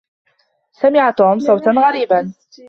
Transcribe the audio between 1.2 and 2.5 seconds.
صوتا غريبا.